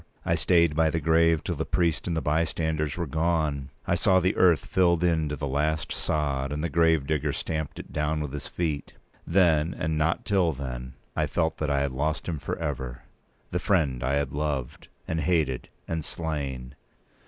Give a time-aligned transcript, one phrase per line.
[0.25, 3.69] I stayed by the grave till the priest and the bystanders were gone.
[3.85, 7.93] I saw the earth filled in to the last sod, and the gravedigger stamp it
[7.93, 8.93] down with his feet.
[9.27, 14.03] Then, and not till then, I felt that I had lost him for ever—the friend
[14.03, 16.73] I had loved, and hated, and slain.